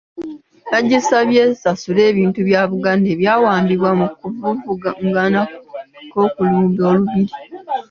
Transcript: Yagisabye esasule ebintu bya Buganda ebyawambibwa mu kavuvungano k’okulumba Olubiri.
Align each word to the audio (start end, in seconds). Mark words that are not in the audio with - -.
Yagisabye 0.73 1.39
esasule 1.51 2.01
ebintu 2.11 2.39
bya 2.47 2.61
Buganda 2.71 3.07
ebyawambibwa 3.15 3.89
mu 3.99 4.05
kavuvungano 4.67 5.41
k’okulumba 6.11 6.83
Olubiri. 6.91 7.33